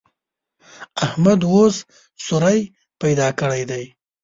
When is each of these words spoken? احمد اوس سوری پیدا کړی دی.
احمد 1.05 1.39
اوس 1.51 1.75
سوری 2.25 2.59
پیدا 3.01 3.27
کړی 3.39 3.63
دی. 3.69 3.83